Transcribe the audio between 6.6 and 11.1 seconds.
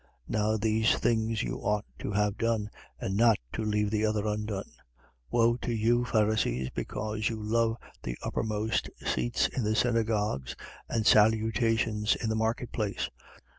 because you love the uppermost seats in the synagogues and